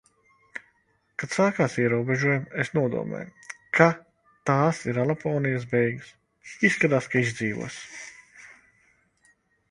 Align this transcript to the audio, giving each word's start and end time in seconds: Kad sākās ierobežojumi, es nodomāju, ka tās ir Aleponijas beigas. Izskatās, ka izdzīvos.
Kad 1.23 1.33
sākās 1.39 1.73
ierobežojumi, 1.81 2.47
es 2.63 2.71
nodomāju, 2.77 3.49
ka 3.79 3.87
tās 4.49 4.79
ir 4.93 4.97
Aleponijas 5.03 5.67
beigas. 5.73 6.09
Izskatās, 6.71 7.11
ka 7.13 7.21
izdzīvos. 7.27 7.77